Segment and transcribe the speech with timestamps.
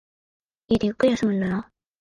[0.67, 1.71] 家でゆっくり休むんだな。